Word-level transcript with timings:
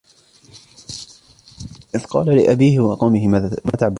إِذْ 1.95 2.03
قَالَ 2.05 2.25
لِأَبِيهِ 2.35 2.79
وَقَوْمِهِ 2.79 3.27
مَا 3.27 3.49
تَعْبُدُونَ 3.49 3.89